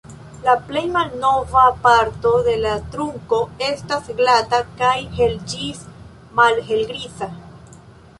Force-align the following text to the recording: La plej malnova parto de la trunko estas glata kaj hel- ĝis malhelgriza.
La 0.45 0.53
plej 0.69 0.81
malnova 0.93 1.65
parto 1.83 2.31
de 2.47 2.55
la 2.63 2.71
trunko 2.95 3.39
estas 3.65 4.09
glata 4.21 4.61
kaj 4.81 4.95
hel- 5.19 5.37
ĝis 5.53 5.85
malhelgriza. 6.41 7.29